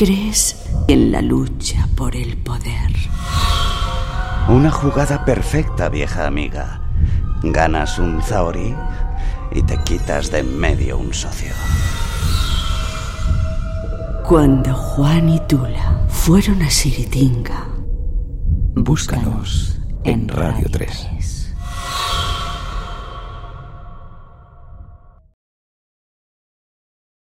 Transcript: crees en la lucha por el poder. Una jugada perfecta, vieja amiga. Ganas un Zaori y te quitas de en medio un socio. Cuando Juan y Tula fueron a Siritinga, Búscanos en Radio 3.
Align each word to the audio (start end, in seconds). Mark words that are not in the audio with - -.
crees 0.00 0.56
en 0.88 1.12
la 1.12 1.20
lucha 1.20 1.86
por 1.94 2.16
el 2.16 2.38
poder. 2.38 2.90
Una 4.48 4.70
jugada 4.70 5.26
perfecta, 5.26 5.90
vieja 5.90 6.26
amiga. 6.26 6.80
Ganas 7.42 7.98
un 7.98 8.22
Zaori 8.22 8.74
y 9.52 9.60
te 9.60 9.76
quitas 9.84 10.30
de 10.30 10.38
en 10.38 10.58
medio 10.58 10.96
un 10.96 11.12
socio. 11.12 11.52
Cuando 14.26 14.72
Juan 14.72 15.28
y 15.28 15.40
Tula 15.40 16.06
fueron 16.08 16.62
a 16.62 16.70
Siritinga, 16.70 17.66
Búscanos 18.74 19.80
en 20.04 20.28
Radio 20.28 20.66
3. 20.72 21.39